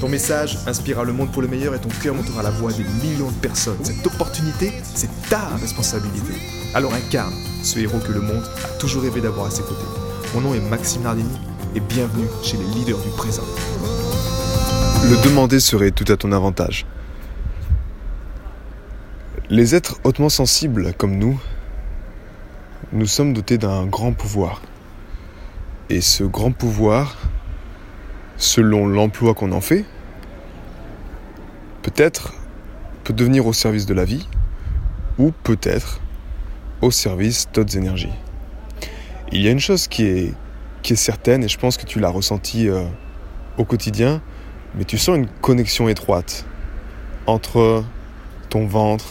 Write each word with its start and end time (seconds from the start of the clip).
Ton 0.00 0.10
message 0.10 0.58
inspirera 0.66 1.04
le 1.04 1.14
monde 1.14 1.32
pour 1.32 1.40
le 1.40 1.48
meilleur 1.48 1.74
et 1.74 1.78
ton 1.78 1.88
cœur 1.88 2.14
montera 2.14 2.42
la 2.42 2.50
voix 2.50 2.70
des 2.70 2.84
millions 3.02 3.30
de 3.30 3.36
personnes. 3.36 3.82
Cette 3.82 4.06
opportunité, 4.06 4.70
c'est 4.82 5.08
ta 5.30 5.40
responsabilité. 5.56 6.34
Alors 6.74 6.92
incarne 6.92 7.32
ce 7.62 7.78
héros 7.78 7.98
que 8.00 8.12
le 8.12 8.20
monde 8.20 8.44
a 8.62 8.68
toujours 8.78 9.02
rêvé 9.02 9.22
d'avoir 9.22 9.46
à 9.46 9.50
ses 9.50 9.62
côtés. 9.62 9.86
Mon 10.34 10.42
nom 10.42 10.54
est 10.54 10.60
Maxime 10.60 11.02
Nardini 11.02 11.38
et 11.74 11.80
bienvenue 11.80 12.26
chez 12.42 12.58
les 12.58 12.64
leaders 12.74 12.98
du 12.98 13.08
présent. 13.16 13.44
Le 15.04 15.16
demander 15.24 15.60
serait 15.60 15.92
tout 15.92 16.12
à 16.12 16.18
ton 16.18 16.30
avantage. 16.32 16.84
Les 19.48 19.74
êtres 19.74 19.96
hautement 20.04 20.28
sensibles 20.28 20.92
comme 20.92 21.16
nous, 21.16 21.40
nous 22.92 23.06
sommes 23.06 23.32
dotés 23.32 23.56
d'un 23.56 23.86
grand 23.86 24.12
pouvoir. 24.12 24.60
Et 25.88 26.02
ce 26.02 26.22
grand 26.22 26.52
pouvoir, 26.52 27.16
selon 28.36 28.86
l'emploi 28.86 29.32
qu'on 29.32 29.52
en 29.52 29.60
fait, 29.60 29.86
peut-être 31.96 32.34
peut 33.04 33.14
devenir 33.14 33.46
au 33.46 33.54
service 33.54 33.86
de 33.86 33.94
la 33.94 34.04
vie 34.04 34.28
ou 35.18 35.30
peut-être 35.30 36.02
au 36.82 36.90
service 36.90 37.48
d'autres 37.54 37.74
énergies. 37.78 38.12
Il 39.32 39.40
y 39.40 39.48
a 39.48 39.50
une 39.50 39.60
chose 39.60 39.88
qui 39.88 40.04
est, 40.04 40.34
qui 40.82 40.92
est 40.92 40.96
certaine 40.96 41.42
et 41.42 41.48
je 41.48 41.58
pense 41.58 41.78
que 41.78 41.86
tu 41.86 41.98
l'as 41.98 42.10
ressenti 42.10 42.68
euh, 42.68 42.84
au 43.56 43.64
quotidien, 43.64 44.20
mais 44.74 44.84
tu 44.84 44.98
sens 44.98 45.16
une 45.16 45.26
connexion 45.26 45.88
étroite 45.88 46.44
entre 47.26 47.82
ton 48.50 48.66
ventre, 48.66 49.06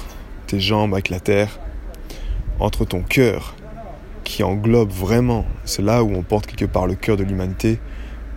tes 0.46 0.60
jambes 0.60 0.94
avec 0.94 1.10
la 1.10 1.20
terre, 1.20 1.60
entre 2.60 2.86
ton 2.86 3.02
cœur 3.02 3.56
qui 4.24 4.44
englobe 4.44 4.92
vraiment, 4.92 5.46
c'est 5.66 5.82
là 5.82 6.04
où 6.04 6.14
on 6.14 6.22
porte 6.22 6.46
quelque 6.46 6.66
part 6.66 6.86
le 6.86 6.94
cœur 6.94 7.18
de 7.18 7.24
l'humanité, 7.24 7.80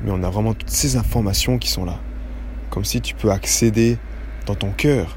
mais 0.02 0.10
on 0.10 0.22
a 0.22 0.30
vraiment 0.30 0.54
toutes 0.54 0.70
ces 0.70 0.96
informations 0.96 1.58
qui 1.58 1.68
sont 1.68 1.84
là. 1.84 1.98
Comme 2.70 2.86
si 2.86 3.02
tu 3.02 3.14
peux 3.14 3.30
accéder 3.30 3.98
dans 4.48 4.54
ton 4.54 4.70
cœur 4.70 5.16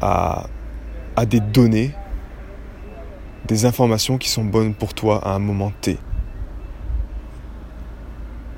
à, 0.00 0.46
à 1.16 1.26
des 1.26 1.40
données, 1.40 1.92
des 3.46 3.66
informations 3.66 4.18
qui 4.18 4.28
sont 4.28 4.44
bonnes 4.44 4.74
pour 4.74 4.94
toi 4.94 5.20
à 5.26 5.34
un 5.34 5.38
moment 5.38 5.72
T. 5.80 5.98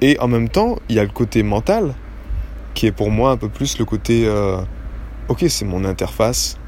Et 0.00 0.19
en 0.20 0.28
même 0.28 0.48
temps, 0.48 0.77
il 0.88 0.96
y 0.96 0.98
a 0.98 1.02
le 1.02 1.11
côté 1.11 1.42
mental, 1.42 1.94
qui 2.74 2.86
est 2.86 2.92
pour 2.92 3.11
moi 3.11 3.30
un 3.30 3.36
peu 3.36 3.48
plus 3.48 3.78
le 3.78 3.84
côté, 3.84 4.27
euh, 4.27 4.58
ok, 5.28 5.46
c'est 5.48 5.64
mon 5.64 5.84
interface, 5.84 6.58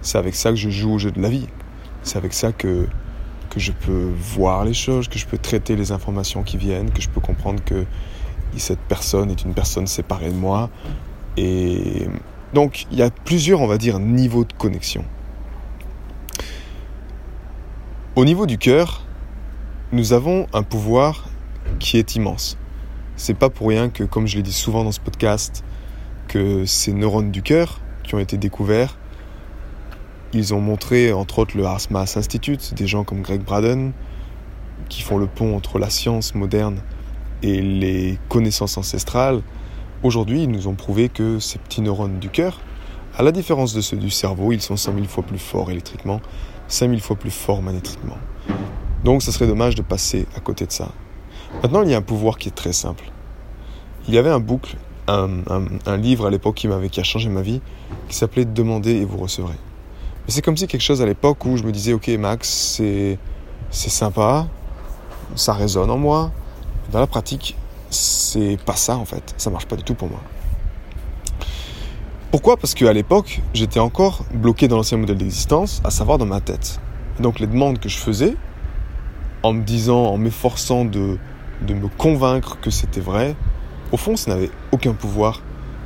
c'est 0.00 0.18
avec 0.18 0.34
ça 0.34 0.50
que 0.50 0.56
je 0.56 0.70
joue 0.70 0.92
au 0.92 0.98
jeu 0.98 1.10
de 1.10 1.20
la 1.20 1.28
vie, 1.28 1.48
c'est 2.02 2.18
avec 2.18 2.32
ça 2.32 2.52
que, 2.52 2.86
que 3.50 3.58
je 3.58 3.72
peux 3.72 4.12
voir 4.14 4.64
les 4.64 4.74
choses, 4.74 5.08
que 5.08 5.18
je 5.18 5.26
peux 5.26 5.38
traiter 5.38 5.74
les 5.74 5.90
informations 5.90 6.44
qui 6.44 6.56
viennent, 6.56 6.90
que 6.90 7.02
je 7.02 7.08
peux 7.08 7.20
comprendre 7.20 7.62
que 7.64 7.84
cette 8.56 8.80
personne 8.80 9.30
est 9.30 9.42
une 9.44 9.54
personne 9.54 9.86
séparée 9.86 10.30
de 10.30 10.34
moi. 10.34 10.70
Et 11.36 12.08
donc, 12.54 12.86
il 12.90 12.98
y 12.98 13.02
a 13.02 13.10
plusieurs, 13.10 13.60
on 13.60 13.66
va 13.66 13.78
dire, 13.78 13.98
niveaux 13.98 14.44
de 14.44 14.52
connexion. 14.52 15.04
Au 18.14 18.24
niveau 18.24 18.46
du 18.46 18.56
cœur, 18.56 19.04
nous 19.92 20.12
avons 20.12 20.46
un 20.52 20.62
pouvoir 20.62 21.28
qui 21.78 21.98
est 21.98 22.16
immense. 22.16 22.56
C'est 23.16 23.34
pas 23.34 23.50
pour 23.50 23.68
rien 23.68 23.88
que, 23.88 24.04
comme 24.04 24.26
je 24.26 24.36
l'ai 24.36 24.42
dit 24.42 24.52
souvent 24.52 24.84
dans 24.84 24.92
ce 24.92 25.00
podcast, 25.00 25.64
que 26.28 26.64
ces 26.64 26.92
neurones 26.92 27.30
du 27.30 27.42
cœur 27.42 27.80
qui 28.02 28.14
ont 28.14 28.18
été 28.18 28.36
découverts, 28.36 28.96
ils 30.32 30.54
ont 30.54 30.60
montré 30.60 31.12
entre 31.12 31.38
autres 31.38 31.56
le 31.56 31.64
Mass 31.90 32.16
Institute, 32.16 32.74
des 32.74 32.86
gens 32.86 33.04
comme 33.04 33.22
Greg 33.22 33.42
Braden, 33.42 33.92
qui 34.88 35.02
font 35.02 35.18
le 35.18 35.26
pont 35.26 35.56
entre 35.56 35.78
la 35.78 35.90
science 35.90 36.34
moderne 36.34 36.80
et 37.42 37.60
les 37.60 38.18
connaissances 38.28 38.76
ancestrales, 38.76 39.42
aujourd'hui, 40.06 40.44
ils 40.44 40.50
nous 40.50 40.68
ont 40.68 40.74
prouvé 40.74 41.08
que 41.08 41.38
ces 41.38 41.58
petits 41.58 41.82
neurones 41.82 42.18
du 42.18 42.30
cœur, 42.30 42.60
à 43.16 43.22
la 43.22 43.32
différence 43.32 43.74
de 43.74 43.80
ceux 43.80 43.96
du 43.96 44.10
cerveau, 44.10 44.52
ils 44.52 44.60
sont 44.60 44.76
5000 44.76 45.06
fois 45.06 45.24
plus 45.24 45.38
forts 45.38 45.70
électriquement, 45.70 46.20
5000 46.68 47.00
fois 47.00 47.16
plus 47.16 47.30
forts 47.30 47.62
magnétiquement. 47.62 48.16
Donc, 49.04 49.22
ça 49.22 49.32
serait 49.32 49.46
dommage 49.46 49.74
de 49.74 49.82
passer 49.82 50.26
à 50.36 50.40
côté 50.40 50.66
de 50.66 50.72
ça. 50.72 50.88
Maintenant, 51.62 51.82
il 51.82 51.90
y 51.90 51.94
a 51.94 51.98
un 51.98 52.02
pouvoir 52.02 52.38
qui 52.38 52.48
est 52.48 52.54
très 52.54 52.72
simple. 52.72 53.04
Il 54.08 54.14
y 54.14 54.18
avait 54.18 54.30
un 54.30 54.40
boucle, 54.40 54.76
un, 55.08 55.96
livre 55.96 56.26
à 56.26 56.30
l'époque 56.30 56.56
qui 56.56 56.68
m'avait 56.68 56.88
qui 56.88 57.00
a 57.00 57.04
changé 57.04 57.28
ma 57.28 57.42
vie, 57.42 57.60
qui 58.08 58.16
s'appelait 58.16 58.44
Demandez 58.44 58.92
et 58.96 59.04
vous 59.04 59.18
recevrez. 59.18 59.54
Mais 59.54 60.32
c'est 60.32 60.42
comme 60.42 60.56
si 60.56 60.66
quelque 60.66 60.82
chose 60.82 61.02
à 61.02 61.06
l'époque 61.06 61.44
où 61.44 61.56
je 61.56 61.62
me 61.62 61.72
disais, 61.72 61.92
ok 61.92 62.08
Max, 62.18 62.48
c'est 62.48 63.18
sympa, 63.70 64.46
ça 65.34 65.52
résonne 65.52 65.90
en 65.90 65.98
moi, 65.98 66.32
dans 66.92 67.00
la 67.00 67.06
pratique, 67.06 67.56
c'est 67.96 68.58
pas 68.64 68.76
ça 68.76 68.96
en 68.96 69.04
fait. 69.04 69.34
Ça 69.36 69.50
marche 69.50 69.66
pas 69.66 69.76
du 69.76 69.82
tout 69.82 69.94
pour 69.94 70.08
moi. 70.08 70.20
Pourquoi? 72.30 72.56
Parce 72.56 72.74
qu'à 72.74 72.92
l'époque, 72.92 73.40
j'étais 73.54 73.80
encore 73.80 74.24
bloqué 74.34 74.68
dans 74.68 74.76
l'ancien 74.76 74.98
modèle 74.98 75.16
d'existence, 75.16 75.80
à 75.84 75.90
savoir 75.90 76.18
dans 76.18 76.26
ma 76.26 76.40
tête. 76.40 76.80
donc 77.20 77.40
les 77.40 77.46
demandes 77.46 77.78
que 77.78 77.88
je 77.88 77.96
faisais, 77.96 78.36
en 79.42 79.52
me 79.52 79.62
disant, 79.62 80.04
en 80.04 80.18
m'efforçant 80.18 80.84
de, 80.84 81.18
de 81.62 81.74
me 81.74 81.88
convaincre 81.88 82.58
que 82.60 82.70
c'était 82.70 83.00
vrai, 83.00 83.34
au 83.92 83.96
fond, 83.96 84.16
ça 84.16 84.32
n'avait 84.32 84.50
aucun 84.72 84.92
pouvoir. 84.92 85.40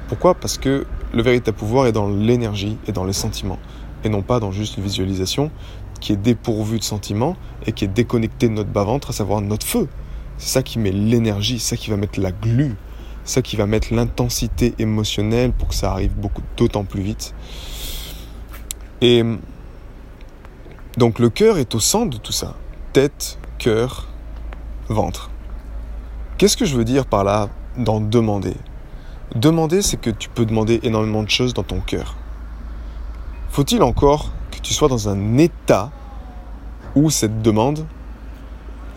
Pourquoi? 0.09 0.35
Parce 0.35 0.59
que 0.59 0.87
le 1.13 1.23
véritable 1.23 1.57
pouvoir 1.57 1.87
est 1.87 1.93
dans 1.93 2.09
l'énergie 2.09 2.79
et 2.89 2.93
dans 2.93 3.05
les 3.05 3.13
sentiments, 3.13 3.59
et 4.03 4.09
non 4.09 4.23
pas 4.23 4.41
dans 4.41 4.51
juste 4.51 4.77
une 4.77 4.83
visualisation 4.83 5.51
qui 6.01 6.13
est 6.13 6.17
dépourvue 6.17 6.79
de 6.79 6.85
sentiments 6.85 7.37
et 7.67 7.73
qui 7.73 7.85
est 7.85 7.89
déconnectée 7.89 8.49
de 8.49 8.55
notre 8.55 8.71
bas-ventre, 8.71 9.11
à 9.11 9.13
savoir 9.13 9.41
notre 9.41 9.67
feu. 9.67 9.87
C'est 10.41 10.55
ça 10.55 10.63
qui 10.63 10.79
met 10.79 10.91
l'énergie, 10.91 11.59
ça 11.59 11.77
qui 11.77 11.91
va 11.91 11.99
mettre 11.99 12.19
la 12.19 12.33
glu, 12.33 12.75
ça 13.25 13.43
qui 13.43 13.57
va 13.57 13.67
mettre 13.67 13.93
l'intensité 13.93 14.75
émotionnelle 14.79 15.53
pour 15.53 15.69
que 15.69 15.75
ça 15.75 15.93
arrive 15.93 16.15
beaucoup 16.15 16.41
d'autant 16.57 16.85
plus 16.85 17.03
vite. 17.03 17.35
Et 19.03 19.23
donc 20.97 21.19
le 21.19 21.29
cœur 21.29 21.59
est 21.59 21.75
au 21.75 21.79
centre 21.79 22.09
de 22.09 22.17
tout 22.17 22.33
ça. 22.33 22.55
Tête, 22.95 23.39
cœur, 23.59 24.09
ventre. 24.89 25.31
Qu'est-ce 26.39 26.57
que 26.57 26.65
je 26.65 26.75
veux 26.75 26.87
dire 26.87 27.05
par 27.05 27.23
là 27.23 27.51
dans 27.77 28.01
demander? 28.01 28.57
Demander, 29.35 29.83
c'est 29.83 29.99
que 29.99 30.09
tu 30.09 30.31
peux 30.31 30.47
demander 30.47 30.81
énormément 30.83 31.23
de 31.23 31.29
choses 31.29 31.53
dans 31.53 31.65
ton 31.65 31.81
cœur. 31.81 32.17
Faut-il 33.51 33.83
encore 33.83 34.33
que 34.51 34.59
tu 34.59 34.73
sois 34.73 34.89
dans 34.89 35.11
un 35.11 35.37
état 35.37 35.91
où 36.95 37.11
cette 37.11 37.43
demande 37.43 37.85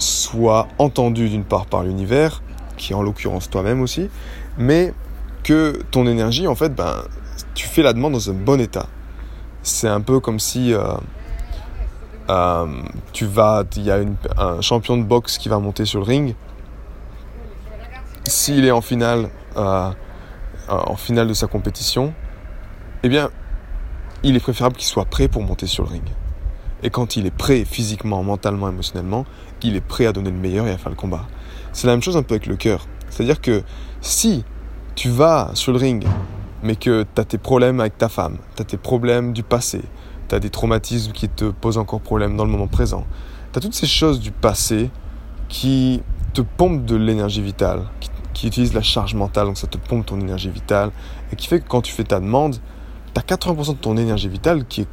soit 0.03 0.67
entendu 0.77 1.29
d'une 1.29 1.43
part 1.43 1.65
par 1.65 1.83
l'univers, 1.83 2.41
qui 2.77 2.93
est 2.93 2.95
en 2.95 3.01
l'occurrence 3.01 3.49
toi-même 3.49 3.81
aussi, 3.81 4.09
mais 4.57 4.93
que 5.43 5.79
ton 5.91 6.07
énergie, 6.07 6.47
en 6.47 6.55
fait, 6.55 6.73
ben, 6.73 7.03
tu 7.53 7.67
fais 7.67 7.81
la 7.81 7.93
demande 7.93 8.13
dans 8.13 8.29
un 8.29 8.33
bon 8.33 8.59
état. 8.59 8.87
C'est 9.61 9.87
un 9.87 10.01
peu 10.01 10.19
comme 10.19 10.39
si 10.39 10.73
euh, 10.73 10.83
euh, 12.29 12.67
tu 13.11 13.25
vas, 13.25 13.63
il 13.75 13.83
y 13.83 13.91
a 13.91 13.99
un 14.37 14.61
champion 14.61 14.97
de 14.97 15.03
boxe 15.03 15.37
qui 15.37 15.49
va 15.49 15.59
monter 15.59 15.85
sur 15.85 15.99
le 15.99 16.05
ring. 16.05 16.35
S'il 18.25 18.65
est 18.65 18.71
en 18.71 18.81
finale, 18.81 19.29
euh, 19.57 19.91
en 20.69 20.95
finale 20.95 21.27
de 21.27 21.33
sa 21.33 21.47
compétition, 21.47 22.13
eh 23.03 23.09
bien, 23.09 23.29
il 24.23 24.35
est 24.35 24.39
préférable 24.39 24.75
qu'il 24.75 24.87
soit 24.87 25.05
prêt 25.05 25.27
pour 25.27 25.43
monter 25.43 25.67
sur 25.67 25.83
le 25.83 25.89
ring. 25.89 26.03
Et 26.83 26.89
quand 26.89 27.15
il 27.15 27.25
est 27.25 27.35
prêt 27.35 27.63
physiquement, 27.65 28.21
mentalement, 28.23 28.69
émotionnellement, 28.69 29.25
il 29.63 29.75
est 29.77 29.81
prêt 29.81 30.05
à 30.05 30.11
donner 30.11 30.31
le 30.31 30.37
meilleur 30.37 30.67
et 30.67 30.71
à 30.71 30.77
faire 30.77 30.89
le 30.89 30.97
combat. 30.97 31.25
C'est 31.71 31.87
la 31.87 31.93
même 31.93 32.03
chose 32.03 32.17
un 32.17 32.23
peu 32.23 32.33
avec 32.33 32.45
le 32.45 32.57
cœur. 32.57 32.85
C'est-à-dire 33.09 33.39
que 33.39 33.63
si 34.01 34.43
tu 34.95 35.09
vas 35.09 35.51
sur 35.53 35.71
le 35.71 35.77
ring, 35.77 36.05
mais 36.61 36.75
que 36.75 37.05
tu 37.15 37.21
as 37.21 37.25
tes 37.25 37.37
problèmes 37.37 37.79
avec 37.79 37.97
ta 37.97 38.09
femme, 38.09 38.37
tu 38.55 38.61
as 38.61 38.65
tes 38.65 38.77
problèmes 38.77 39.31
du 39.33 39.43
passé, 39.43 39.81
tu 40.27 40.35
as 40.35 40.39
des 40.39 40.49
traumatismes 40.49 41.13
qui 41.13 41.29
te 41.29 41.45
posent 41.45 41.77
encore 41.77 42.01
problème 42.01 42.35
dans 42.35 42.43
le 42.43 42.51
moment 42.51 42.67
présent, 42.67 43.05
tu 43.51 43.59
as 43.59 43.61
toutes 43.61 43.73
ces 43.73 43.87
choses 43.87 44.19
du 44.19 44.31
passé 44.31 44.91
qui 45.47 46.01
te 46.33 46.41
pompent 46.41 46.85
de 46.85 46.95
l'énergie 46.95 47.41
vitale, 47.41 47.83
qui, 47.99 48.09
qui 48.33 48.47
utilisent 48.47 48.73
la 48.73 48.81
charge 48.81 49.13
mentale, 49.13 49.47
donc 49.47 49.57
ça 49.57 49.67
te 49.67 49.77
pompe 49.77 50.05
ton 50.05 50.19
énergie 50.19 50.49
vitale, 50.49 50.91
et 51.31 51.35
qui 51.35 51.47
fait 51.47 51.59
que 51.59 51.67
quand 51.67 51.81
tu 51.81 51.93
fais 51.93 52.03
ta 52.03 52.19
demande, 52.19 52.57
tu 53.13 53.19
as 53.19 53.23
80% 53.23 53.69
de 53.69 53.77
ton 53.77 53.95
énergie 53.95 54.27
vitale 54.27 54.65
qui 54.65 54.81
est 54.81 54.87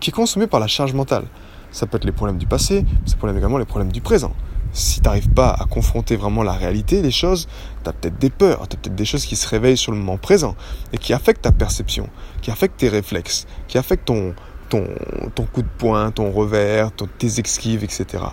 qui 0.00 0.10
est 0.10 0.12
consommé 0.12 0.46
par 0.46 0.60
la 0.60 0.66
charge 0.66 0.92
mentale. 0.92 1.24
Ça 1.70 1.86
peut 1.86 1.96
être 1.96 2.04
les 2.04 2.12
problèmes 2.12 2.38
du 2.38 2.46
passé, 2.46 2.84
ça 3.06 3.16
peut 3.16 3.28
être 3.28 3.36
également 3.36 3.58
les 3.58 3.64
problèmes 3.64 3.92
du 3.92 4.00
présent. 4.00 4.32
si 4.72 5.00
tu 5.00 5.04
n'arrives 5.06 5.30
pas 5.30 5.50
à 5.50 5.66
confronter 5.66 6.16
vraiment 6.16 6.42
la 6.42 6.52
réalité 6.52 7.00
des 7.00 7.12
choses, 7.12 7.46
tu 7.82 7.90
as 7.90 7.92
peut-être 7.92 8.18
des 8.18 8.30
peurs, 8.30 8.66
tu 8.68 8.76
as 8.76 8.78
peut-être 8.80 8.94
des 8.94 9.04
choses 9.04 9.24
qui 9.24 9.36
se 9.36 9.48
réveillent 9.48 9.76
sur 9.76 9.92
le 9.92 9.98
moment 9.98 10.18
présent 10.18 10.56
et 10.92 10.98
qui 10.98 11.12
affectent 11.12 11.42
ta 11.42 11.52
perception, 11.52 12.08
qui 12.42 12.50
affectent 12.50 12.78
tes 12.78 12.88
réflexes, 12.88 13.46
qui 13.68 13.78
affectent 13.78 14.06
ton, 14.06 14.34
ton, 14.68 14.88
ton 15.34 15.44
coup 15.44 15.62
de 15.62 15.68
poing, 15.78 16.10
ton 16.10 16.30
revers, 16.32 16.90
tes 17.18 17.38
esquives, 17.38 17.84
etc. 17.84 18.24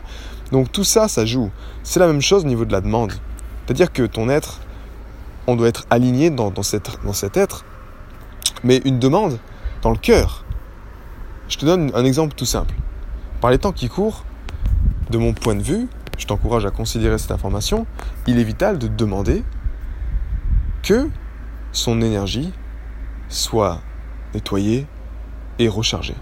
Donc 0.51 0.71
tout 0.71 0.83
ça, 0.83 1.07
ça 1.07 1.25
joue. 1.25 1.49
C'est 1.83 1.99
la 1.99 2.07
même 2.07 2.21
chose 2.21 2.43
au 2.43 2.47
niveau 2.47 2.65
de 2.65 2.71
la 2.71 2.81
demande. 2.81 3.13
C'est-à-dire 3.65 3.91
que 3.91 4.03
ton 4.03 4.29
être, 4.29 4.59
on 5.47 5.55
doit 5.55 5.67
être 5.67 5.85
aligné 5.89 6.29
dans, 6.29 6.51
dans, 6.51 6.63
cette, 6.63 6.89
dans 7.03 7.13
cet 7.13 7.37
être, 7.37 7.65
mais 8.63 8.81
une 8.85 8.99
demande 8.99 9.39
dans 9.81 9.91
le 9.91 9.97
cœur. 9.97 10.40
Je 11.51 11.57
te 11.57 11.65
donne 11.65 11.91
un 11.93 12.05
exemple 12.05 12.33
tout 12.33 12.45
simple. 12.45 12.73
Par 13.41 13.51
les 13.51 13.57
temps 13.57 13.73
qui 13.73 13.89
courent, 13.89 14.23
de 15.09 15.17
mon 15.17 15.33
point 15.33 15.53
de 15.53 15.61
vue, 15.61 15.89
je 16.17 16.25
t'encourage 16.25 16.65
à 16.65 16.71
considérer 16.71 17.17
cette 17.17 17.31
information, 17.31 17.85
il 18.25 18.39
est 18.39 18.43
vital 18.45 18.79
de 18.79 18.87
demander 18.87 19.43
que 20.81 21.09
son 21.73 22.01
énergie 22.01 22.53
soit 23.27 23.81
nettoyée 24.33 24.87
et 25.59 25.67
rechargée. 25.67 26.15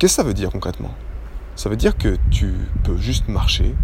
Qu'est-ce 0.00 0.14
que 0.14 0.22
ça 0.22 0.26
veut 0.26 0.34
dire 0.34 0.50
concrètement? 0.50 0.92
Ça 1.54 1.68
veut 1.68 1.76
dire 1.76 1.96
que 1.96 2.16
tu 2.32 2.52
peux 2.82 2.96
juste 2.96 3.28
marcher, 3.28 3.76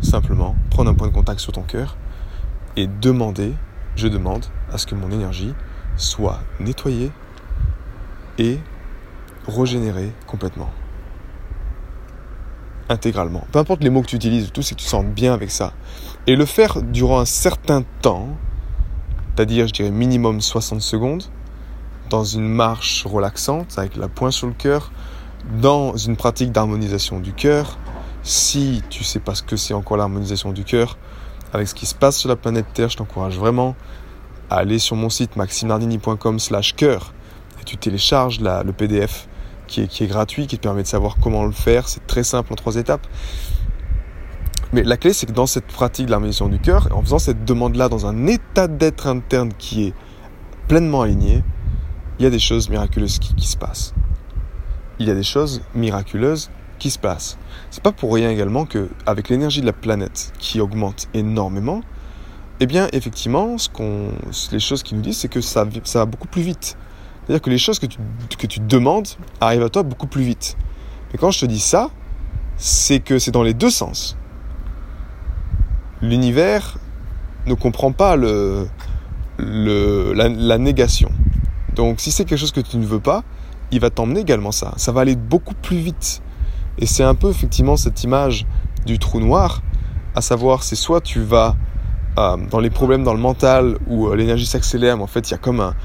simplement, 0.00 0.56
prendre 0.68 0.90
un 0.90 0.94
point 0.94 1.06
de 1.06 1.14
contact 1.14 1.38
sur 1.38 1.52
ton 1.52 1.62
cœur 1.62 1.96
et 2.76 2.88
demander, 2.88 3.54
je 3.94 4.08
demande 4.08 4.46
à 4.72 4.78
ce 4.78 4.86
que 4.86 4.96
mon 4.96 5.12
énergie 5.12 5.54
soit 5.96 6.40
nettoyée 6.58 7.12
et 8.38 8.58
régénérée 9.46 10.12
complètement 10.26 10.70
intégralement. 12.90 13.44
Peu 13.52 13.58
importe 13.60 13.82
les 13.82 13.90
mots 13.90 14.02
que 14.02 14.08
tu 14.08 14.16
utilises, 14.16 14.50
tout 14.52 14.62
c'est 14.62 14.74
que 14.74 14.80
tu 14.80 14.86
sens 14.86 15.04
bien 15.04 15.32
avec 15.32 15.50
ça. 15.50 15.72
Et 16.26 16.36
le 16.36 16.44
faire 16.44 16.82
durant 16.82 17.20
un 17.20 17.24
certain 17.24 17.82
temps, 18.02 18.28
c'est-à-dire 19.34 19.68
je 19.68 19.72
dirais 19.72 19.90
minimum 19.90 20.40
60 20.40 20.82
secondes, 20.82 21.22
dans 22.10 22.24
une 22.24 22.48
marche 22.48 23.06
relaxante, 23.06 23.78
avec 23.78 23.96
la 23.96 24.08
pointe 24.08 24.32
sur 24.32 24.48
le 24.48 24.52
cœur, 24.52 24.90
dans 25.60 25.96
une 25.96 26.16
pratique 26.16 26.52
d'harmonisation 26.52 27.20
du 27.20 27.32
cœur. 27.32 27.78
Si 28.22 28.82
tu 28.90 29.04
sais 29.04 29.20
pas 29.20 29.34
ce 29.34 29.42
que 29.42 29.56
c'est 29.56 29.72
encore 29.72 29.96
l'harmonisation 29.96 30.52
du 30.52 30.64
cœur, 30.64 30.98
avec 31.52 31.68
ce 31.68 31.74
qui 31.74 31.86
se 31.86 31.94
passe 31.94 32.18
sur 32.18 32.28
la 32.28 32.36
planète 32.36 32.66
Terre, 32.74 32.88
je 32.88 32.96
t'encourage 32.96 33.38
vraiment 33.38 33.76
à 34.50 34.56
aller 34.56 34.78
sur 34.78 34.96
mon 34.96 35.08
site 35.08 35.36
maximardini.com 35.36 36.38
slash 36.38 36.74
cœur 36.74 37.14
et 37.60 37.64
tu 37.64 37.76
télécharges 37.76 38.40
le 38.40 38.72
PDF 38.72 39.28
qui 39.70 40.04
est, 40.04 40.06
gratuit, 40.06 40.46
qui 40.46 40.58
te 40.58 40.62
permet 40.62 40.82
de 40.82 40.88
savoir 40.88 41.16
comment 41.22 41.44
le 41.44 41.52
faire. 41.52 41.88
C'est 41.88 42.06
très 42.06 42.24
simple 42.24 42.52
en 42.52 42.56
trois 42.56 42.76
étapes. 42.76 43.06
Mais 44.72 44.82
la 44.82 44.96
clé, 44.96 45.12
c'est 45.12 45.26
que 45.26 45.32
dans 45.32 45.46
cette 45.46 45.66
pratique 45.66 46.06
de 46.06 46.10
l'harmonisation 46.10 46.48
du 46.48 46.58
cœur, 46.58 46.88
en 46.92 47.02
faisant 47.02 47.18
cette 47.18 47.44
demande-là 47.44 47.88
dans 47.88 48.06
un 48.06 48.26
état 48.26 48.68
d'être 48.68 49.06
interne 49.06 49.52
qui 49.58 49.88
est 49.88 49.94
pleinement 50.68 51.02
aligné, 51.02 51.42
il 52.18 52.24
y 52.24 52.26
a 52.26 52.30
des 52.30 52.38
choses 52.38 52.68
miraculeuses 52.68 53.18
qui, 53.18 53.46
se 53.46 53.56
passent. 53.56 53.94
Il 54.98 55.08
y 55.08 55.10
a 55.10 55.14
des 55.14 55.22
choses 55.22 55.62
miraculeuses 55.74 56.50
qui 56.78 56.90
se 56.90 56.98
passent. 56.98 57.38
C'est 57.70 57.82
pas 57.82 57.92
pour 57.92 58.14
rien 58.14 58.30
également 58.30 58.66
que, 58.66 58.88
avec 59.06 59.28
l'énergie 59.28 59.60
de 59.60 59.66
la 59.66 59.72
planète 59.72 60.32
qui 60.38 60.60
augmente 60.60 61.08
énormément, 61.14 61.82
eh 62.60 62.66
bien, 62.66 62.88
effectivement, 62.92 63.56
les 64.52 64.60
choses 64.60 64.82
qui 64.82 64.94
nous 64.94 65.00
disent, 65.00 65.18
c'est 65.18 65.28
que 65.28 65.40
ça 65.40 65.64
va 65.64 66.04
beaucoup 66.04 66.28
plus 66.28 66.42
vite. 66.42 66.76
C'est-à-dire 67.30 67.42
que 67.42 67.50
les 67.50 67.58
choses 67.58 67.78
que 67.78 67.86
tu, 67.86 68.00
que 68.36 68.46
tu 68.48 68.58
demandes 68.58 69.06
arrivent 69.40 69.62
à 69.62 69.68
toi 69.68 69.84
beaucoup 69.84 70.08
plus 70.08 70.24
vite. 70.24 70.56
Mais 71.12 71.18
quand 71.20 71.30
je 71.30 71.38
te 71.38 71.46
dis 71.46 71.60
ça, 71.60 71.90
c'est 72.56 72.98
que 72.98 73.20
c'est 73.20 73.30
dans 73.30 73.44
les 73.44 73.54
deux 73.54 73.70
sens. 73.70 74.16
L'univers 76.02 76.78
ne 77.46 77.54
comprend 77.54 77.92
pas 77.92 78.16
le, 78.16 78.66
le, 79.38 80.12
la, 80.12 80.58
négation. 80.58 81.12
Donc 81.76 82.00
si 82.00 82.10
c'est 82.10 82.24
quelque 82.24 82.40
chose 82.40 82.50
que 82.50 82.60
tu 82.60 82.76
ne 82.78 82.84
veux 82.84 82.98
pas, 82.98 83.22
il 83.70 83.78
va 83.78 83.90
t'emmener 83.90 84.18
également 84.18 84.50
ça. 84.50 84.72
Ça 84.76 84.90
va 84.90 85.02
aller 85.02 85.14
beaucoup 85.14 85.54
plus 85.54 85.78
vite. 85.78 86.22
Et 86.78 86.86
c'est 86.86 87.04
un 87.04 87.14
peu 87.14 87.30
effectivement 87.30 87.76
cette 87.76 88.02
image 88.02 88.44
du 88.86 88.98
trou 88.98 89.20
noir, 89.20 89.62
à 90.16 90.20
savoir 90.20 90.64
c'est 90.64 90.74
soit 90.74 91.00
tu 91.00 91.20
vas 91.20 91.54
euh, 92.18 92.36
dans 92.50 92.58
les 92.58 92.70
problèmes 92.70 93.04
dans 93.04 93.14
le 93.14 93.20
mental 93.20 93.78
où 93.86 94.08
euh, 94.08 94.16
l'énergie 94.16 94.46
s'accélère, 94.46 94.96
mais 94.96 95.04
en 95.04 95.06
fait 95.06 95.28
il 95.28 95.30
y 95.30 95.34
a 95.34 95.38
comme 95.38 95.60
un, 95.60 95.76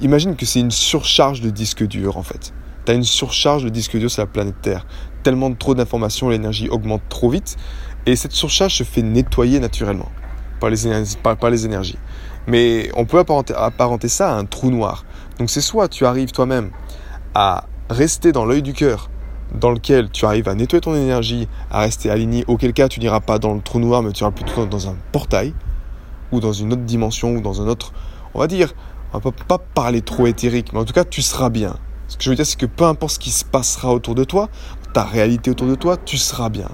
imagine 0.00 0.36
que 0.36 0.46
c'est 0.46 0.60
une 0.60 0.70
surcharge 0.70 1.40
de 1.40 1.50
disque 1.50 1.84
dur 1.86 2.16
en 2.16 2.22
fait. 2.22 2.52
Tu 2.84 2.92
as 2.92 2.94
une 2.94 3.04
surcharge 3.04 3.64
de 3.64 3.68
disque 3.68 3.96
dur 3.96 4.10
sur 4.10 4.22
la 4.22 4.26
planète 4.26 4.60
Terre. 4.62 4.86
Tellement 5.22 5.52
trop 5.54 5.74
d'informations, 5.74 6.28
l'énergie 6.28 6.68
augmente 6.68 7.02
trop 7.08 7.30
vite. 7.30 7.56
Et 8.06 8.14
cette 8.14 8.32
surcharge 8.32 8.76
se 8.76 8.84
fait 8.84 9.02
nettoyer 9.02 9.58
naturellement 9.58 10.08
par 10.60 10.70
les, 10.70 10.86
énergies, 10.86 11.16
par, 11.22 11.50
les 11.50 11.66
énergies. 11.66 11.98
Mais 12.46 12.90
on 12.94 13.04
peut 13.04 13.18
apparenter, 13.18 13.54
apparenter 13.54 14.08
ça 14.08 14.30
à 14.30 14.38
un 14.38 14.44
trou 14.44 14.70
noir. 14.70 15.04
Donc 15.38 15.50
c'est 15.50 15.60
soit 15.60 15.88
tu 15.88 16.06
arrives 16.06 16.30
toi-même 16.30 16.70
à 17.34 17.64
rester 17.90 18.32
dans 18.32 18.44
l'œil 18.44 18.62
du 18.62 18.72
cœur, 18.72 19.10
dans 19.54 19.70
lequel 19.70 20.10
tu 20.10 20.24
arrives 20.24 20.48
à 20.48 20.54
nettoyer 20.54 20.80
ton 20.80 20.94
énergie, 20.94 21.48
à 21.70 21.80
rester 21.80 22.10
aligné, 22.10 22.44
auquel 22.46 22.72
cas 22.72 22.88
tu 22.88 23.00
n'iras 23.00 23.20
pas 23.20 23.38
dans 23.38 23.54
le 23.54 23.60
trou 23.60 23.80
noir, 23.80 24.02
mais 24.02 24.12
tu 24.12 24.22
iras 24.22 24.30
plutôt 24.30 24.66
dans 24.66 24.88
un 24.88 24.96
portail, 25.12 25.54
ou 26.32 26.40
dans 26.40 26.52
une 26.52 26.72
autre 26.72 26.82
dimension, 26.82 27.34
ou 27.34 27.40
dans 27.40 27.60
un 27.60 27.66
autre, 27.66 27.92
on 28.34 28.38
va 28.38 28.46
dire, 28.46 28.72
on 29.12 29.18
va 29.18 29.30
pas 29.30 29.58
parler 29.58 30.02
trop 30.02 30.26
éthérique, 30.26 30.72
mais 30.72 30.80
en 30.80 30.84
tout 30.84 30.92
cas, 30.92 31.04
tu 31.04 31.22
seras 31.22 31.50
bien. 31.50 31.76
Ce 32.08 32.16
que 32.16 32.24
je 32.24 32.30
veux 32.30 32.36
dire, 32.36 32.46
c'est 32.46 32.58
que 32.58 32.66
peu 32.66 32.84
importe 32.84 33.14
ce 33.14 33.18
qui 33.18 33.30
se 33.30 33.44
passera 33.44 33.92
autour 33.92 34.14
de 34.14 34.24
toi, 34.24 34.48
ta 34.92 35.04
réalité 35.04 35.50
autour 35.50 35.66
de 35.66 35.74
toi, 35.74 35.96
tu 35.96 36.16
seras 36.16 36.48
bien. 36.48 36.68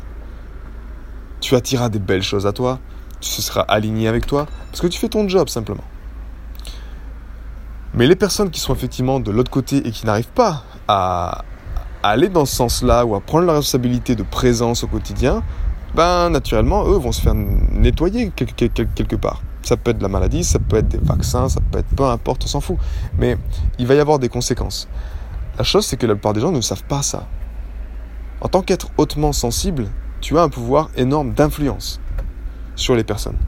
Tu 1.40 1.56
attireras 1.56 1.88
des 1.88 1.98
belles 1.98 2.22
choses 2.22 2.46
à 2.46 2.52
toi, 2.52 2.78
tu 3.20 3.30
seras 3.30 3.62
aligné 3.62 4.08
avec 4.08 4.26
toi, 4.26 4.46
parce 4.70 4.80
que 4.80 4.86
tu 4.86 4.98
fais 4.98 5.08
ton 5.08 5.28
job 5.28 5.48
simplement. 5.48 5.84
Mais 7.94 8.06
les 8.06 8.16
personnes 8.16 8.50
qui 8.50 8.60
sont 8.60 8.74
effectivement 8.74 9.20
de 9.20 9.30
l'autre 9.30 9.50
côté 9.50 9.86
et 9.86 9.90
qui 9.90 10.06
n'arrivent 10.06 10.32
pas 10.34 10.64
à, 10.88 11.44
aller 12.02 12.28
dans 12.28 12.44
ce 12.44 12.56
sens-là 12.56 13.04
ou 13.04 13.14
à 13.14 13.20
prendre 13.20 13.46
la 13.46 13.54
responsabilité 13.54 14.14
de 14.16 14.22
présence 14.22 14.82
au 14.82 14.86
quotidien, 14.86 15.42
ben 15.94 16.30
naturellement, 16.30 16.86
eux 16.86 16.96
vont 16.96 17.12
se 17.12 17.20
faire 17.20 17.34
nettoyer 17.34 18.30
quelque 18.30 19.16
part. 19.16 19.42
Ça 19.62 19.76
peut 19.76 19.92
être 19.92 20.02
la 20.02 20.08
maladie, 20.08 20.44
ça 20.44 20.58
peut 20.58 20.76
être 20.76 20.88
des 20.88 20.98
vaccins, 20.98 21.48
ça 21.48 21.60
peut 21.70 21.78
être 21.78 21.88
peu 21.94 22.04
importe, 22.04 22.44
on 22.44 22.48
s'en 22.48 22.60
fout. 22.60 22.76
Mais 23.18 23.36
il 23.78 23.86
va 23.86 23.94
y 23.94 24.00
avoir 24.00 24.18
des 24.18 24.28
conséquences. 24.28 24.88
La 25.58 25.64
chose, 25.64 25.86
c'est 25.86 25.96
que 25.96 26.06
la 26.06 26.14
plupart 26.14 26.32
des 26.32 26.40
gens 26.40 26.52
ne 26.52 26.60
savent 26.60 26.84
pas 26.84 27.02
ça. 27.02 27.28
En 28.40 28.48
tant 28.48 28.62
qu'être 28.62 28.88
hautement 28.96 29.32
sensible, 29.32 29.86
tu 30.20 30.38
as 30.38 30.42
un 30.42 30.48
pouvoir 30.48 30.90
énorme 30.96 31.32
d'influence 31.32 32.00
sur 32.74 32.96
les 32.96 33.04
personnes. 33.04 33.38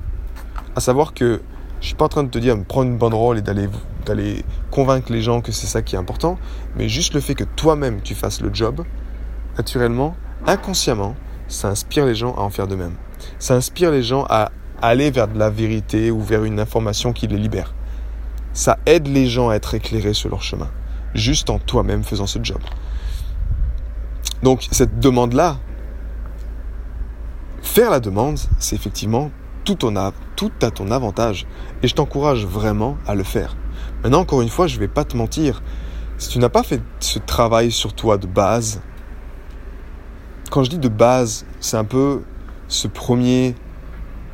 À 0.76 0.80
savoir 0.80 1.14
que 1.14 1.42
je 1.80 1.86
suis 1.86 1.96
pas 1.96 2.04
en 2.04 2.08
train 2.08 2.24
de 2.24 2.28
te 2.30 2.38
dire 2.38 2.56
prendre 2.64 2.90
une 2.90 2.98
bonne 2.98 3.14
rôle 3.14 3.38
et 3.38 3.42
d'aller 3.42 3.68
d'aller 4.04 4.44
convaincre 4.70 5.12
les 5.12 5.22
gens 5.22 5.40
que 5.40 5.50
c'est 5.50 5.66
ça 5.66 5.82
qui 5.82 5.94
est 5.94 5.98
important, 5.98 6.38
mais 6.76 6.88
juste 6.88 7.14
le 7.14 7.20
fait 7.20 7.34
que 7.34 7.44
toi-même 7.44 8.02
tu 8.02 8.14
fasses 8.14 8.40
le 8.40 8.52
job, 8.52 8.84
naturellement, 9.56 10.14
inconsciemment, 10.46 11.14
ça 11.48 11.68
inspire 11.68 12.06
les 12.06 12.14
gens 12.14 12.34
à 12.34 12.40
en 12.40 12.50
faire 12.50 12.66
de 12.66 12.74
même. 12.74 12.94
Ça 13.38 13.54
inspire 13.54 13.90
les 13.90 14.02
gens 14.02 14.26
à 14.28 14.50
aller 14.86 15.10
vers 15.10 15.28
de 15.28 15.38
la 15.38 15.50
vérité 15.50 16.10
ou 16.10 16.20
vers 16.20 16.44
une 16.44 16.60
information 16.60 17.12
qui 17.12 17.26
les 17.26 17.38
libère. 17.38 17.74
Ça 18.52 18.78
aide 18.86 19.08
les 19.08 19.26
gens 19.26 19.48
à 19.48 19.54
être 19.54 19.74
éclairés 19.74 20.14
sur 20.14 20.28
leur 20.30 20.42
chemin, 20.42 20.70
juste 21.14 21.50
en 21.50 21.58
toi-même 21.58 22.04
faisant 22.04 22.26
ce 22.26 22.38
job. 22.42 22.60
Donc 24.42 24.66
cette 24.70 25.00
demande-là, 25.00 25.56
faire 27.62 27.90
la 27.90 28.00
demande, 28.00 28.38
c'est 28.58 28.76
effectivement 28.76 29.30
tout, 29.64 29.78
tout 30.36 30.52
à 30.62 30.70
ton 30.70 30.90
avantage. 30.90 31.46
Et 31.82 31.88
je 31.88 31.94
t'encourage 31.94 32.44
vraiment 32.44 32.96
à 33.06 33.14
le 33.14 33.24
faire. 33.24 33.56
Maintenant, 34.02 34.20
encore 34.20 34.42
une 34.42 34.48
fois, 34.48 34.66
je 34.66 34.76
ne 34.76 34.80
vais 34.80 34.88
pas 34.88 35.04
te 35.04 35.16
mentir. 35.16 35.62
Si 36.18 36.28
tu 36.28 36.38
n'as 36.38 36.48
pas 36.48 36.62
fait 36.62 36.80
ce 37.00 37.18
travail 37.18 37.70
sur 37.72 37.92
toi 37.94 38.18
de 38.18 38.26
base, 38.26 38.82
quand 40.50 40.62
je 40.62 40.70
dis 40.70 40.78
de 40.78 40.88
base, 40.88 41.46
c'est 41.60 41.76
un 41.76 41.84
peu 41.84 42.22
ce 42.68 42.86
premier 42.86 43.54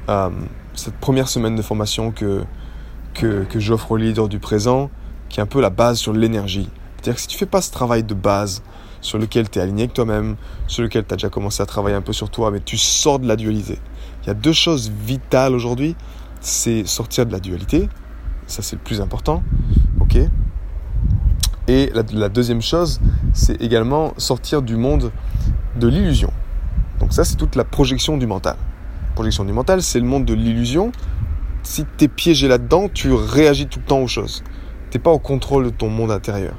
euh, 0.09 0.31
cette 0.75 0.95
première 0.95 1.29
semaine 1.29 1.57
de 1.57 1.63
formation 1.63 2.11
que, 2.11 2.45
que, 3.15 3.45
que 3.45 3.61
j'offre 3.61 3.93
aux 3.93 3.97
leaders 3.97 4.29
du 4.29 4.39
présent, 4.39 4.91
qui 5.29 5.41
est 5.41 5.43
un 5.43 5.47
peu 5.47 5.61
la 5.61 5.71
base 5.71 5.99
sur 5.99 6.13
l'énergie. 6.13 6.69
C'est-à-dire 6.97 7.15
que 7.15 7.21
si 7.21 7.27
tu 7.29 7.39
fais 7.39 7.47
pas 7.47 7.63
ce 7.63 7.71
travail 7.71 8.03
de 8.03 8.15
base 8.15 8.63
sur 9.01 9.19
lequel 9.19 9.49
tu 9.49 9.59
es 9.59 9.63
aligné 9.63 9.85
avec 9.85 9.95
toi-même, 9.95 10.37
sur 10.67 10.83
lequel 10.83 11.05
tu 11.07 11.15
as 11.15 11.17
déjà 11.17 11.31
commencé 11.31 11.63
à 11.63 11.67
travailler 11.67 11.97
un 11.97 12.03
peu 12.03 12.13
sur 12.13 12.31
toi, 12.31 12.51
mais 12.51 12.61
tu 12.61 12.77
sors 12.77 13.19
de 13.19 13.27
la 13.27 13.37
dualité. 13.37 13.79
Il 14.23 14.27
y 14.27 14.31
a 14.31 14.35
deux 14.35 14.53
choses 14.53 14.91
vitales 14.91 15.55
aujourd'hui, 15.55 15.97
c'est 16.41 16.85
sortir 16.87 17.27
de 17.27 17.33
la 17.33 17.41
dualité, 17.41 17.89
ça 18.47 18.63
c'est 18.63 18.77
le 18.77 18.83
plus 18.83 19.01
important, 19.01 19.43
ok? 20.01 20.19
Et 21.69 21.91
la, 21.95 22.03
la 22.13 22.29
deuxième 22.29 22.61
chose, 22.61 23.01
c'est 23.33 23.61
également 23.63 24.13
sortir 24.17 24.61
du 24.61 24.77
monde 24.77 25.13
de 25.77 25.89
l'illusion. 25.89 26.33
Donc 26.99 27.13
ça 27.13 27.25
c'est 27.25 27.37
toute 27.37 27.57
la 27.57 27.65
projection 27.65 28.19
du 28.19 28.27
mental 28.27 28.57
projection 29.21 29.45
du 29.45 29.53
mental, 29.53 29.83
c'est 29.83 30.01
le 30.01 30.07
monde 30.07 30.25
de 30.25 30.33
l'illusion. 30.33 30.93
Si 31.63 31.85
tu 31.99 32.07
es 32.07 32.09
piégé 32.09 32.49
là-dedans, 32.49 32.89
tu 32.89 33.13
réagis 33.13 33.67
tout 33.67 33.79
le 33.81 33.85
temps 33.85 33.99
aux 33.99 34.07
choses. 34.07 34.43
Tu 34.91 34.99
pas 34.99 35.11
au 35.11 35.19
contrôle 35.19 35.65
de 35.65 35.69
ton 35.69 35.91
monde 35.91 36.11
intérieur. 36.11 36.55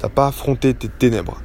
Tu 0.00 0.08
pas 0.08 0.28
affronté 0.28 0.72
tes 0.72 0.88
ténèbres. 0.88 1.42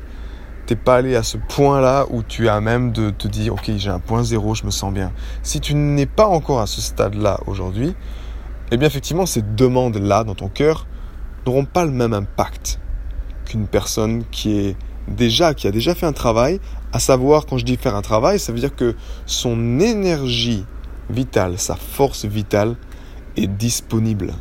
t'es 0.67 0.75
pas 0.75 0.97
allé 0.97 1.15
à 1.15 1.23
ce 1.23 1.39
point-là 1.39 2.05
où 2.11 2.21
tu 2.21 2.47
as 2.47 2.61
même 2.61 2.91
de 2.91 3.09
te 3.09 3.27
dire, 3.27 3.53
ok, 3.53 3.71
j'ai 3.75 3.89
un 3.89 3.97
point 3.97 4.23
zéro, 4.23 4.53
je 4.53 4.63
me 4.63 4.69
sens 4.69 4.93
bien. 4.93 5.11
Si 5.41 5.61
tu 5.61 5.73
n'es 5.73 6.05
pas 6.05 6.27
encore 6.27 6.61
à 6.61 6.67
ce 6.67 6.79
stade-là 6.79 7.39
aujourd'hui, 7.47 7.95
eh 8.69 8.77
bien 8.77 8.87
effectivement, 8.87 9.25
ces 9.25 9.41
demandes-là 9.41 10.23
dans 10.23 10.35
ton 10.35 10.47
cœur 10.47 10.85
n'auront 11.47 11.65
pas 11.65 11.85
le 11.85 11.91
même 11.91 12.13
impact 12.13 12.79
qu'une 13.45 13.65
personne 13.65 14.25
qui 14.29 14.59
est 14.59 14.75
déjà, 15.07 15.55
qui 15.55 15.65
a 15.65 15.71
déjà 15.71 15.95
fait 15.95 16.05
un 16.05 16.13
travail. 16.13 16.59
À 16.93 16.99
savoir, 16.99 17.45
quand 17.45 17.57
je 17.57 17.65
dis 17.65 17.77
faire 17.77 17.95
un 17.95 18.01
travail, 18.01 18.39
ça 18.39 18.51
veut 18.51 18.59
dire 18.59 18.75
que 18.75 18.95
son 19.25 19.79
énergie 19.79 20.65
vitale, 21.09 21.57
sa 21.57 21.75
force 21.75 22.25
vitale 22.25 22.75
est 23.37 23.47
disponible. 23.47 24.33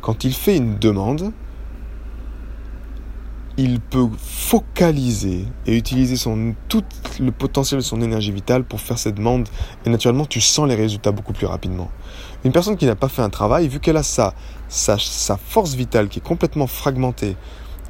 Quand 0.00 0.24
il 0.24 0.34
fait 0.34 0.56
une 0.56 0.78
demande, 0.78 1.32
il 3.56 3.80
peut 3.80 4.08
focaliser 4.18 5.46
et 5.66 5.76
utiliser 5.76 6.16
tout 6.68 6.84
le 7.20 7.30
potentiel 7.30 7.80
de 7.80 7.84
son 7.84 8.00
énergie 8.00 8.32
vitale 8.32 8.64
pour 8.64 8.80
faire 8.80 8.98
cette 8.98 9.16
demande. 9.16 9.48
Et 9.84 9.90
naturellement, 9.90 10.24
tu 10.24 10.40
sens 10.40 10.66
les 10.68 10.74
résultats 10.74 11.12
beaucoup 11.12 11.32
plus 11.32 11.46
rapidement. 11.46 11.90
Une 12.44 12.52
personne 12.52 12.76
qui 12.76 12.86
n'a 12.86 12.96
pas 12.96 13.08
fait 13.08 13.22
un 13.22 13.30
travail, 13.30 13.68
vu 13.68 13.78
qu'elle 13.78 13.96
a 13.96 14.02
sa, 14.02 14.34
sa, 14.68 14.96
sa, 14.98 15.36
force 15.36 15.74
vitale 15.74 16.08
qui 16.08 16.18
est 16.18 16.26
complètement 16.26 16.66
fragmentée 16.66 17.36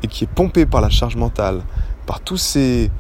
et 0.03 0.09
qui 0.09 0.25
est 0.25 0.29
pompée 0.33 0.67
par 0.67 0.81
la 0.81 0.91
charge 0.91 1.17
mentale, 1.17 1.63
par 2.07 2.21
tous 2.21 2.39
ces... 2.39 2.91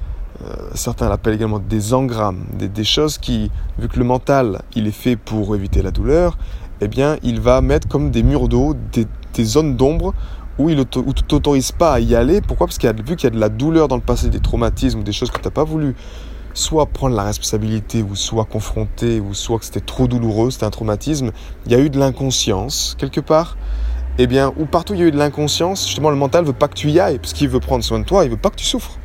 Euh, 0.44 0.70
certains 0.74 1.08
l'appellent 1.08 1.34
également 1.34 1.60
des 1.60 1.94
engrammes, 1.94 2.44
des, 2.52 2.84
choses 2.84 3.18
qui, 3.18 3.50
vu 3.78 3.88
que 3.88 3.98
le 3.98 4.04
mental, 4.04 4.62
il 4.74 4.86
est 4.86 4.90
fait 4.90 5.16
pour 5.16 5.54
éviter 5.54 5.82
la 5.82 5.90
douleur, 5.90 6.36
eh 6.80 6.88
bien, 6.88 7.16
il 7.22 7.40
va 7.40 7.60
mettre 7.60 7.86
comme 7.86 8.10
des 8.10 8.22
murs 8.22 8.48
d'eau, 8.48 8.74
des, 8.92 9.06
zones 9.44 9.76
d'ombre 9.76 10.14
où 10.58 10.68
il 10.68 10.76
ne 10.76 10.82
t'autorise 10.82 11.72
pas 11.72 11.92
à 11.92 12.00
y 12.00 12.14
aller. 12.14 12.40
Pourquoi? 12.40 12.66
Parce 12.66 12.78
qu'il 12.78 12.88
a 12.88 12.92
vu 12.92 13.16
qu'il 13.16 13.24
y 13.24 13.26
a 13.28 13.30
de 13.30 13.38
la 13.38 13.48
douleur 13.48 13.88
dans 13.88 13.96
le 13.96 14.02
passé, 14.02 14.28
des 14.28 14.40
traumatismes 14.40 15.02
des 15.02 15.12
choses 15.12 15.30
que 15.30 15.38
tu 15.38 15.44
n'as 15.44 15.52
pas 15.52 15.64
voulu 15.64 15.94
soit 16.54 16.86
prendre 16.86 17.16
la 17.16 17.22
responsabilité, 17.22 18.02
ou 18.02 18.14
soit 18.14 18.44
confronter, 18.44 19.20
ou 19.20 19.32
soit 19.32 19.58
que 19.58 19.64
c'était 19.64 19.80
trop 19.80 20.06
douloureux, 20.06 20.50
c'était 20.50 20.66
un 20.66 20.70
traumatisme. 20.70 21.30
Il 21.66 21.72
y 21.72 21.74
a 21.74 21.78
eu 21.78 21.88
de 21.88 21.98
l'inconscience 21.98 22.94
quelque 22.98 23.20
part. 23.20 23.56
Eh 24.18 24.26
bien, 24.26 24.52
ou 24.58 24.66
partout 24.66 24.92
il 24.92 25.00
y 25.00 25.02
a 25.02 25.06
eu 25.06 25.10
de 25.10 25.16
l'inconscience, 25.16 25.86
justement 25.86 26.10
le 26.10 26.16
mental 26.16 26.44
veut 26.44 26.52
pas 26.52 26.68
que 26.68 26.74
tu 26.74 26.90
y 26.90 27.00
ailles, 27.00 27.18
parce 27.18 27.32
qu'il 27.32 27.48
veut 27.48 27.60
prendre 27.60 27.82
soin 27.82 27.98
de 27.98 28.04
toi, 28.04 28.24
il 28.24 28.30
veut 28.30 28.36
pas 28.36 28.50
que 28.50 28.56
tu 28.56 28.66
souffres. 28.66 28.98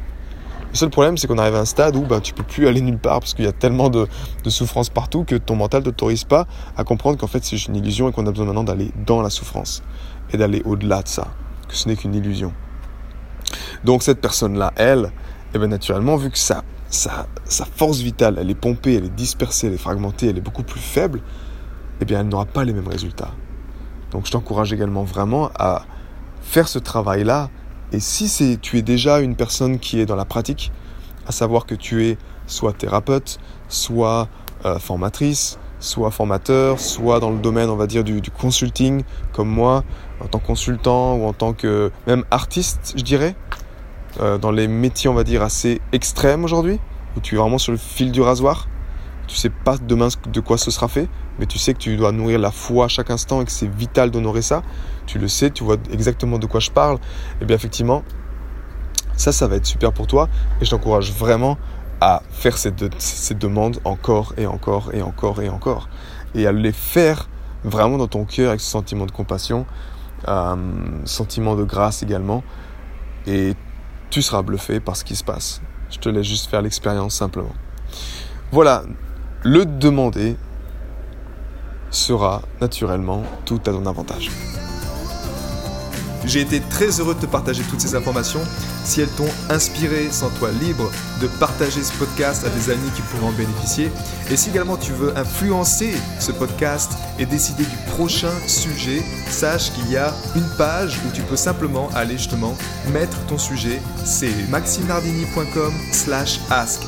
Le 0.72 0.76
seul 0.78 0.90
problème, 0.90 1.18
c'est 1.18 1.28
qu'on 1.28 1.38
arrive 1.38 1.56
à 1.56 1.60
un 1.60 1.66
stade 1.66 1.96
où 1.96 2.02
ben, 2.02 2.20
tu 2.20 2.34
peux 2.34 2.44
plus 2.44 2.68
aller 2.68 2.82
nulle 2.82 2.98
part 2.98 3.20
parce 3.20 3.34
qu'il 3.34 3.46
y 3.46 3.48
a 3.48 3.54
tellement 3.54 3.90
de, 3.90 4.08
souffrance 4.48 4.90
partout 4.90 5.24
que 5.24 5.36
ton 5.36 5.56
mental 5.56 5.82
ne 5.82 5.86
t'autorise 5.86 6.24
pas 6.24 6.48
à 6.76 6.84
comprendre 6.84 7.18
qu'en 7.18 7.28
fait 7.28 7.44
c'est 7.44 7.58
une 7.68 7.76
illusion 7.76 8.10
et 8.10 8.12
qu'on 8.12 8.26
a 8.28 8.32
besoin 8.32 8.46
maintenant 8.46 8.64
d'aller 8.64 8.92
dans 9.06 9.22
la 9.22 9.30
souffrance 9.30 9.84
et 10.32 10.38
d'aller 10.38 10.62
au-delà 10.66 11.02
de 11.02 11.08
ça, 11.08 11.28
que 11.68 11.76
ce 11.76 11.88
n'est 11.88 11.96
qu'une 11.96 12.16
illusion. 12.16 12.54
Donc 13.84 14.04
cette 14.04 14.22
personne-là, 14.22 14.74
elle, 14.76 15.12
eh 15.54 15.58
bien 15.58 15.68
naturellement, 15.68 16.18
vu 16.18 16.30
que 16.30 16.38
sa, 16.38 16.64
sa, 16.90 17.26
force 17.76 18.00
vitale, 18.00 18.38
elle 18.40 18.50
est 18.50 18.56
pompée, 18.56 18.96
elle 18.96 19.06
est 19.06 19.16
dispersée, 19.16 19.68
elle 19.68 19.74
est 19.74 19.78
fragmentée, 19.78 20.30
elle 20.30 20.38
est 20.38 20.42
beaucoup 20.42 20.64
plus 20.64 20.80
faible, 20.80 21.22
eh 22.02 22.06
bien 22.06 22.22
elle 22.22 22.28
n'aura 22.28 22.46
pas 22.46 22.64
les 22.64 22.74
mêmes 22.74 22.88
résultats. 22.88 23.32
Donc 24.12 24.26
je 24.26 24.32
t'encourage 24.32 24.74
également 24.74 25.04
vraiment 25.04 25.50
à 25.58 25.84
faire 26.42 26.68
ce 26.68 26.80
travail-là. 26.80 27.50
Et 27.92 28.00
si 28.00 28.60
tu 28.62 28.78
es 28.78 28.82
déjà 28.82 29.20
une 29.20 29.36
personne 29.36 29.80
qui 29.80 30.00
est 30.00 30.06
dans 30.06 30.16
la 30.16 30.26
pratique, 30.26 30.72
à 31.26 31.32
savoir 31.32 31.66
que 31.66 31.76
tu 31.76 32.06
es 32.06 32.18
soit 32.46 32.74
thérapeute, 32.74 33.40
soit 33.70 34.28
euh, 34.66 34.80
formatrice, 34.80 35.60
soit 35.80 36.12
formateur, 36.12 36.80
soit 36.80 37.20
dans 37.20 37.32
le 37.32 37.40
domaine, 37.40 37.70
on 37.70 37.76
va 37.76 37.88
dire, 37.88 38.04
du, 38.04 38.22
du, 38.22 38.32
consulting, 38.32 39.04
comme 39.32 39.50
moi, 39.50 39.84
en 40.22 40.28
tant 40.28 40.40
que 40.40 40.48
consultant 40.48 41.16
ou 41.16 41.26
en 41.26 41.34
tant 41.34 41.54
que 41.54 41.92
même 42.08 42.26
artiste, 42.32 42.94
je 42.98 43.04
dirais, 43.04 43.36
euh, 44.20 44.38
dans 44.38 44.52
les 44.52 44.68
métiers, 44.68 45.10
on 45.10 45.14
va 45.14 45.24
dire, 45.24 45.42
assez 45.42 45.80
extrêmes 45.92 46.44
aujourd'hui, 46.44 46.80
où 47.16 47.20
tu 47.20 47.36
es 47.36 47.38
vraiment 47.38 47.58
sur 47.58 47.72
le 47.72 47.78
fil 47.78 48.12
du 48.12 48.22
rasoir. 48.22 48.68
Tu 49.28 49.36
sais 49.36 49.50
pas 49.50 49.78
demain 49.78 50.08
de 50.32 50.40
quoi 50.40 50.58
ce 50.58 50.72
sera 50.72 50.88
fait, 50.88 51.08
mais 51.40 51.46
tu 51.46 51.58
sais 51.58 51.74
que 51.74 51.80
tu 51.80 51.98
dois 51.98 52.12
nourrir 52.12 52.40
la 52.40 52.52
foi 52.52 52.86
à 52.86 52.88
chaque 52.88 53.10
instant 53.10 53.42
et 53.42 53.46
que 53.46 53.52
c'est 53.52 53.68
vital 53.68 54.12
d'honorer 54.12 54.42
ça. 54.42 54.64
Tu 55.06 55.20
le 55.20 55.28
sais, 55.28 55.52
tu 55.52 55.64
vois 55.64 55.78
exactement 55.92 56.40
de 56.40 56.46
quoi 56.46 56.60
je 56.60 56.72
parle. 56.72 56.98
Et 57.42 57.46
bien 57.46 57.56
effectivement, 57.56 58.04
ça, 59.16 59.32
ça 59.32 59.48
va 59.48 59.56
être 59.56 59.66
super 59.66 59.94
pour 59.94 60.08
toi. 60.08 60.30
Et 60.62 60.66
je 60.66 60.72
t'encourage 60.72 61.12
vraiment 61.12 61.58
à 62.02 62.22
faire 62.30 62.58
ces, 62.58 62.72
de, 62.72 62.90
ces, 62.98 63.34
demandes 63.34 63.80
encore 63.84 64.34
et 64.38 64.46
encore 64.46 64.92
et 64.94 65.02
encore 65.02 65.42
et 65.42 65.50
encore. 65.50 65.90
Et 66.36 66.46
à 66.46 66.52
les 66.52 66.72
faire 66.72 67.28
vraiment 67.64 67.98
dans 67.98 68.08
ton 68.08 68.26
cœur 68.26 68.50
avec 68.50 68.62
ce 68.62 68.70
sentiment 68.70 69.06
de 69.06 69.12
compassion, 69.12 69.66
euh, 70.28 70.56
sentiment 71.06 71.56
de 71.56 71.64
grâce 71.64 72.04
également. 72.04 72.44
Et 73.26 73.56
tu 74.10 74.22
seras 74.22 74.42
bluffé 74.42 74.80
par 74.80 74.96
ce 74.96 75.04
qui 75.04 75.16
se 75.16 75.24
passe. 75.24 75.62
Je 75.90 75.98
te 75.98 76.10
laisse 76.10 76.28
juste 76.28 76.50
faire 76.50 76.62
l'expérience 76.62 77.16
simplement. 77.16 77.54
Voilà, 78.52 78.84
le 79.44 79.66
demander 79.66 80.38
sera 81.98 82.42
naturellement 82.62 83.24
tout 83.46 83.60
à 83.66 83.72
ton 83.72 83.86
avantage. 83.86 84.30
J'ai 86.26 86.42
été 86.42 86.60
très 86.60 87.00
heureux 87.00 87.16
de 87.16 87.22
te 87.22 87.26
partager 87.26 87.64
toutes 87.64 87.80
ces 87.80 87.96
informations. 87.96 88.42
Si 88.84 89.00
elles 89.00 89.10
t'ont 89.10 89.30
inspiré, 89.50 90.12
sens-toi 90.12 90.52
libre 90.62 90.92
de 91.22 91.28
partager 91.40 91.82
ce 91.82 91.94
podcast 91.94 92.46
à 92.46 92.50
des 92.50 92.70
amis 92.70 92.90
qui 92.96 93.02
pourront 93.04 93.30
en 93.30 93.32
bénéficier. 93.32 93.90
Et 94.30 94.36
si 94.36 94.50
également 94.50 94.76
tu 94.76 94.92
veux 94.92 95.18
influencer 95.18 95.94
ce 96.20 96.34
podcast 96.34 96.92
et 97.18 97.26
décider 97.26 97.64
du 97.64 97.78
prochain 97.96 98.34
sujet, 98.46 99.02
sache 99.30 99.72
qu'il 99.72 99.90
y 99.90 99.96
a 99.96 100.14
une 100.36 100.50
page 100.58 101.00
où 101.08 101.16
tu 101.16 101.22
peux 101.22 101.38
simplement 101.38 101.90
aller 101.96 102.18
justement 102.18 102.56
mettre 102.92 103.18
ton 103.28 103.38
sujet. 103.38 103.82
C'est 104.04 104.50
maximardini.com 104.50 105.74
slash 105.94 106.42
ask 106.50 106.82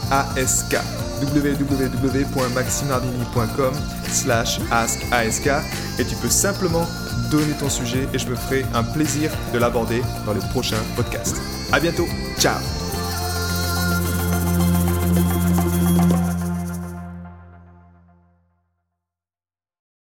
www.maximardini.com 1.22 3.74
slash 4.12 4.60
ask 4.72 5.00
et 6.00 6.06
tu 6.06 6.16
peux 6.16 6.30
simplement 6.30 6.88
donner 7.32 7.54
ton 7.60 7.70
sujet 7.70 8.08
et 8.14 8.20
je 8.20 8.28
me 8.28 8.36
ferai 8.36 8.66
un 8.74 8.84
plaisir 8.84 9.32
de 9.54 9.60
l'aborder 9.60 10.02
dans 10.26 10.34
les 10.34 10.42
prochains 10.52 10.84
podcasts. 10.96 11.38
À 11.72 11.80
bientôt, 11.80 12.08
ciao 12.40 12.89